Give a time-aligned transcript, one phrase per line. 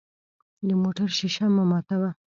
[0.67, 2.09] د موټر شیشه مه ماتوه.